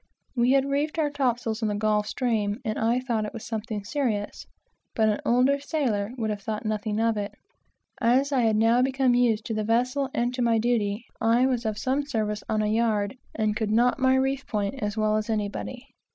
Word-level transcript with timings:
We 0.35 0.53
had 0.53 0.65
reefed 0.65 0.97
our 0.97 1.11
topsails 1.11 1.61
in 1.61 1.67
the 1.67 1.75
Gulf 1.75 2.07
Stream, 2.07 2.59
and 2.65 2.75
I 2.79 2.99
thought 3.01 3.23
it 3.23 3.39
something 3.39 3.83
serious, 3.83 4.47
but 4.95 5.09
an 5.09 5.19
older 5.23 5.59
sailor 5.59 6.11
would 6.17 6.31
have 6.31 6.41
thought 6.41 6.65
nothing 6.65 6.99
of 6.99 7.17
it. 7.17 7.33
As 8.01 8.31
I 8.31 8.39
had 8.41 8.55
now 8.55 8.81
become 8.81 9.13
used 9.13 9.45
to 9.45 9.53
the 9.53 9.63
vessel 9.63 10.09
and 10.11 10.33
to 10.33 10.41
my 10.41 10.57
duty, 10.57 11.05
I 11.21 11.45
was 11.45 11.67
of 11.67 11.77
some 11.77 12.03
service 12.03 12.43
on 12.49 12.63
a 12.63 12.67
yard, 12.67 13.15
and 13.35 13.55
could 13.55 13.69
knot 13.69 13.99
my 13.99 14.15
reef 14.15 14.47
point 14.47 14.73
as 14.81 14.97
well 14.97 15.17
as 15.17 15.29
anybody. 15.29 15.85